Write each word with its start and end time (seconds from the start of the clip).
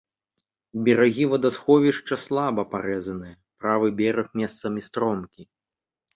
Берагі 0.85 1.27
вадасховішча 1.33 2.15
слаба 2.25 2.65
парэзаныя, 2.73 3.35
правы 3.59 3.87
бераг 4.01 4.27
месцамі 4.43 4.81
стромкі. 4.91 5.43